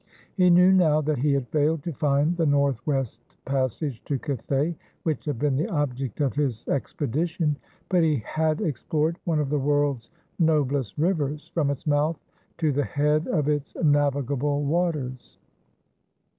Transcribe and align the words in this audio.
He 0.33 0.49
knew 0.49 0.71
now 0.71 0.99
that 1.01 1.19
he 1.19 1.31
had 1.33 1.47
failed 1.49 1.83
to 1.83 1.93
find 1.93 2.35
the 2.35 2.45
northwest 2.47 3.37
passage 3.45 4.03
to 4.05 4.17
Cathay 4.17 4.75
which 5.03 5.25
had 5.25 5.37
been 5.37 5.55
the 5.55 5.69
object 5.69 6.21
of 6.21 6.35
his 6.35 6.67
expedition; 6.67 7.55
but 7.87 8.01
he 8.01 8.23
had 8.25 8.61
explored 8.61 9.19
one 9.25 9.37
of 9.37 9.51
the 9.51 9.59
world's 9.59 10.09
noblest 10.39 10.97
rivers 10.97 11.49
from 11.49 11.69
its 11.69 11.85
mouth 11.85 12.19
to 12.57 12.71
the 12.71 12.83
head 12.83 13.27
of 13.27 13.47
its 13.47 13.75
navigable 13.75 14.63
waters. 14.63 15.37